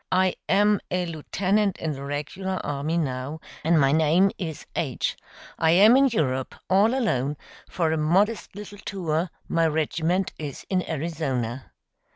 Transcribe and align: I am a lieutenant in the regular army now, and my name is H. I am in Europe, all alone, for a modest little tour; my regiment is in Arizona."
I 0.11 0.33
am 0.49 0.79
a 0.89 1.05
lieutenant 1.05 1.77
in 1.77 1.91
the 1.91 2.03
regular 2.03 2.59
army 2.65 2.97
now, 2.97 3.39
and 3.63 3.79
my 3.79 3.91
name 3.91 4.31
is 4.39 4.65
H. 4.75 5.15
I 5.59 5.69
am 5.73 5.95
in 5.95 6.07
Europe, 6.07 6.55
all 6.71 6.95
alone, 6.95 7.37
for 7.69 7.91
a 7.91 7.97
modest 7.99 8.55
little 8.55 8.79
tour; 8.79 9.29
my 9.47 9.67
regiment 9.67 10.33
is 10.39 10.65
in 10.71 10.81
Arizona." 10.89 11.71